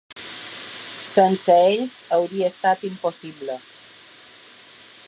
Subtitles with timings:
[1.09, 3.63] Sense ells, hauria estat impossible.